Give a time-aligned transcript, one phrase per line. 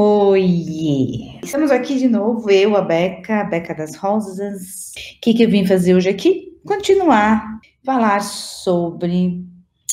[0.00, 1.40] Oi!
[1.42, 4.92] Estamos aqui de novo, eu, a Beca, a Beca das Rosas.
[5.16, 6.56] O que, que eu vim fazer hoje aqui?
[6.64, 9.44] Continuar, falar sobre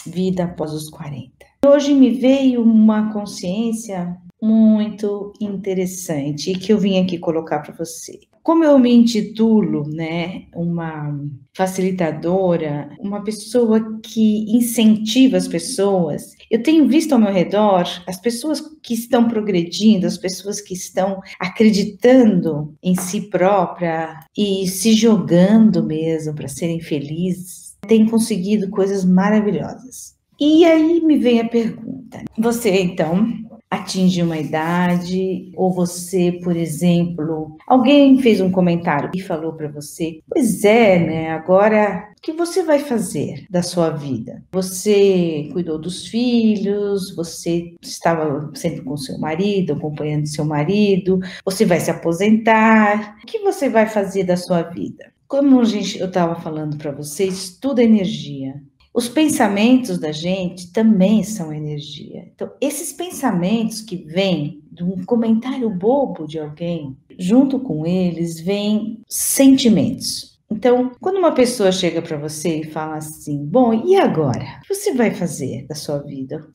[0.05, 1.31] vida após os 40.
[1.65, 8.19] Hoje me veio uma consciência muito interessante que eu vim aqui colocar para você.
[8.43, 11.19] Como eu me intitulo, né, uma
[11.51, 18.61] facilitadora, uma pessoa que incentiva as pessoas, eu tenho visto ao meu redor as pessoas
[18.81, 26.33] que estão progredindo, as pessoas que estão acreditando em si própria e se jogando mesmo
[26.33, 30.15] para serem felizes, têm conseguido coisas maravilhosas.
[30.39, 33.27] E aí me vem a pergunta: você então
[33.69, 40.19] atinge uma idade, ou você, por exemplo, alguém fez um comentário e falou para você:
[40.29, 41.31] Pois é, né?
[41.31, 44.43] Agora, o que você vai fazer da sua vida?
[44.51, 51.79] Você cuidou dos filhos, você estava sempre com seu marido, acompanhando seu marido, você vai
[51.79, 53.17] se aposentar.
[53.23, 55.13] O que você vai fazer da sua vida?
[55.27, 58.61] Como gente, eu estava falando para vocês, tudo é energia.
[58.95, 62.29] Os pensamentos da gente também são energia.
[62.33, 69.01] Então, esses pensamentos que vêm de um comentário bobo de alguém, junto com eles vêm
[69.05, 70.39] sentimentos.
[70.49, 74.61] Então, quando uma pessoa chega para você e fala assim: Bom, e agora?
[74.63, 76.47] O que você vai fazer da sua vida?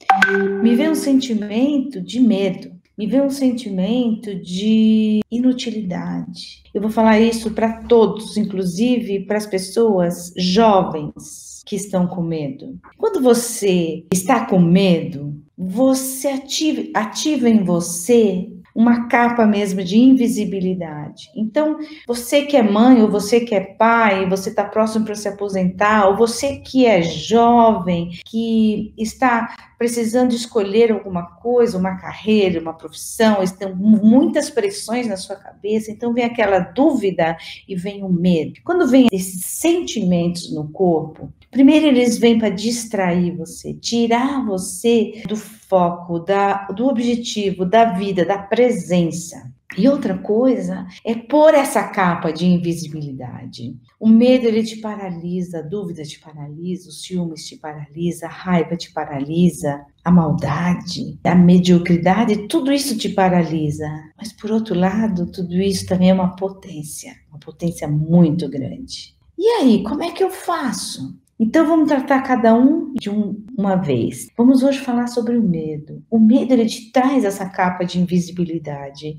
[0.62, 6.62] Me vem um sentimento de medo, me vem um sentimento de inutilidade.
[6.74, 12.78] Eu vou falar isso para todos, inclusive para as pessoas jovens que estão com medo.
[12.98, 21.30] Quando você está com medo, você ativa, ativa em você uma capa mesmo de invisibilidade.
[21.34, 25.28] Então, você que é mãe, ou você que é pai, você está próximo para se
[25.28, 32.74] aposentar, ou você que é jovem, que está precisando escolher alguma coisa, uma carreira, uma
[32.74, 37.34] profissão, estão muitas pressões na sua cabeça, então vem aquela dúvida
[37.66, 38.60] e vem o medo.
[38.62, 45.34] Quando vem esses sentimentos no corpo, primeiro eles vêm para distrair você, tirar você do
[45.34, 49.50] foco, da, do objetivo, da vida, da presença.
[49.78, 53.74] E outra coisa é pôr essa capa de invisibilidade.
[53.98, 58.76] O medo ele te paralisa, a dúvida te paralisa, os ciúmes te paralisa, a raiva
[58.76, 63.88] te paralisa, a maldade, a mediocridade, tudo isso te paralisa.
[64.18, 69.14] Mas por outro lado, tudo isso também é uma potência, uma potência muito grande.
[69.38, 71.16] E aí, como é que eu faço?
[71.42, 74.28] Então vamos tratar cada um de um, uma vez.
[74.36, 76.04] Vamos hoje falar sobre o medo.
[76.10, 79.16] O medo ele te traz essa capa de invisibilidade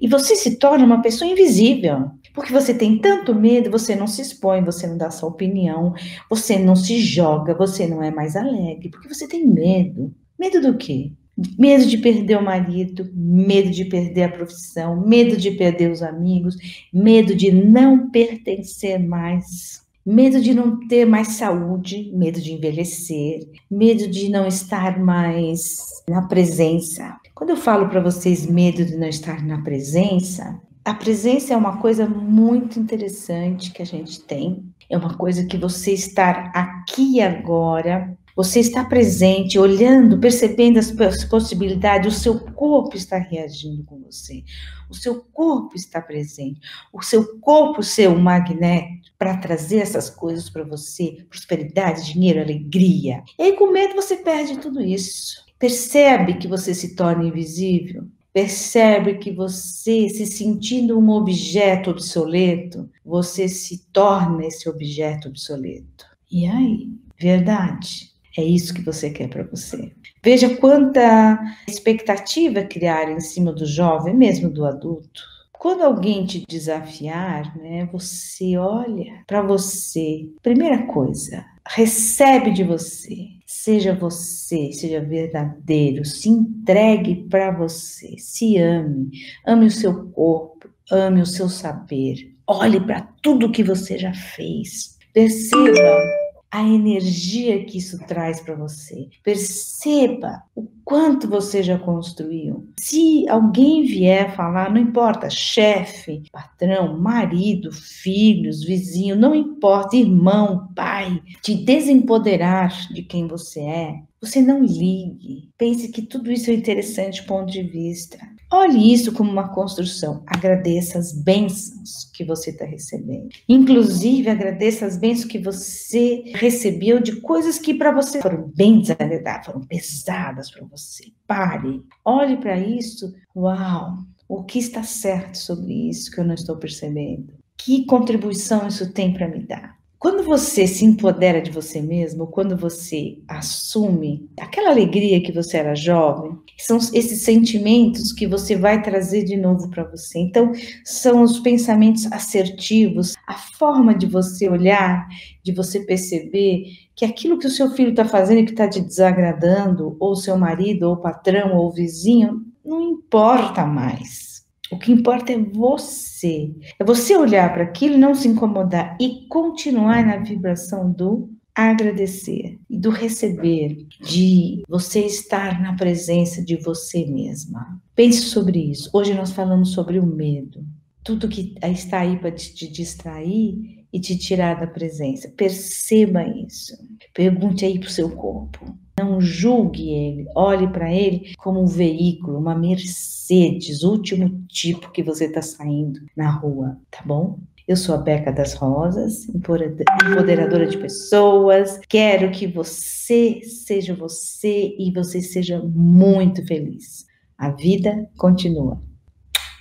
[0.00, 2.08] e você se torna uma pessoa invisível.
[2.32, 5.92] Porque você tem tanto medo, você não se expõe, você não dá sua opinião,
[6.30, 10.14] você não se joga, você não é mais alegre, porque você tem medo.
[10.38, 11.10] Medo do quê?
[11.58, 16.56] Medo de perder o marido, medo de perder a profissão, medo de perder os amigos,
[16.92, 24.06] medo de não pertencer mais medo de não ter mais saúde, medo de envelhecer, medo
[24.06, 25.78] de não estar mais
[26.08, 27.16] na presença.
[27.34, 31.78] Quando eu falo para vocês medo de não estar na presença, a presença é uma
[31.78, 34.64] coisa muito interessante que a gente tem.
[34.88, 42.16] É uma coisa que você estar aqui agora, você está presente, olhando, percebendo as possibilidades,
[42.16, 44.44] o seu corpo está reagindo com você.
[44.88, 46.60] O seu corpo está presente.
[46.92, 53.22] O seu corpo ser um magneto para trazer essas coisas para você, prosperidade, dinheiro, alegria.
[53.38, 55.44] E aí, com medo, você perde tudo isso.
[55.58, 58.04] Percebe que você se torna invisível?
[58.32, 66.04] Percebe que você, se sentindo um objeto obsoleto, você se torna esse objeto obsoleto.
[66.30, 66.90] E aí?
[67.18, 68.10] Verdade?
[68.36, 69.90] É isso que você quer para você.
[70.22, 75.22] Veja quanta expectativa criar em cima do jovem, mesmo do adulto.
[75.58, 80.28] Quando alguém te desafiar, né, você olha para você.
[80.42, 83.28] Primeira coisa, recebe de você.
[83.46, 89.10] Seja você, seja verdadeiro, se entregue para você, se ame,
[89.44, 92.34] ame o seu corpo, ame o seu saber.
[92.46, 94.96] Olhe para tudo que você já fez.
[95.12, 99.08] Perceba a energia que isso traz para você.
[99.22, 102.68] Perceba o quanto você já construiu.
[102.78, 111.20] Se alguém vier falar, não importa, chefe, patrão, marido, filhos, vizinho, não importa, irmão, pai,
[111.42, 115.50] te desempoderar de quem você é, você não ligue.
[115.58, 118.18] Pense que tudo isso é interessante ponto de vista.
[118.50, 120.22] Olhe isso como uma construção.
[120.26, 123.28] Agradeça as bênçãos que você está recebendo.
[123.48, 129.46] Inclusive, agradeça as bênçãos que você recebeu de coisas que para você foram bem desagradáveis,
[129.46, 131.06] foram pesadas para você.
[131.26, 133.12] Pare, olhe para isso.
[133.34, 133.98] Uau!
[134.28, 137.32] O que está certo sobre isso que eu não estou percebendo?
[137.56, 139.76] Que contribuição isso tem para me dar?
[140.06, 145.74] Quando você se empodera de você mesmo, quando você assume aquela alegria que você era
[145.74, 150.20] jovem, são esses sentimentos que você vai trazer de novo para você.
[150.20, 150.52] Então,
[150.84, 155.08] são os pensamentos assertivos, a forma de você olhar,
[155.42, 158.80] de você perceber que aquilo que o seu filho está fazendo e que está te
[158.80, 164.25] desagradando, ou seu marido, ou patrão, ou vizinho, não importa mais
[164.70, 166.52] o que importa é você.
[166.78, 172.78] É você olhar para aquilo não se incomodar e continuar na vibração do agradecer e
[172.78, 177.80] do receber, de você estar na presença de você mesma.
[177.94, 178.90] Pense sobre isso.
[178.92, 180.62] Hoje nós falamos sobre o medo.
[181.02, 185.32] Tudo que está aí para te distrair e te tirar da presença.
[185.34, 186.76] Perceba isso.
[187.14, 188.76] Pergunte aí para o seu corpo.
[189.20, 195.42] Julgue ele, olhe para ele como um veículo, uma Mercedes, último tipo que você está
[195.42, 197.38] saindo na rua, tá bom?
[197.66, 201.80] Eu sou a Beca das Rosas, empoderadora de pessoas.
[201.88, 207.06] Quero que você seja você e você seja muito feliz.
[207.36, 208.80] A vida continua.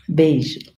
[0.08, 0.75] Beijo.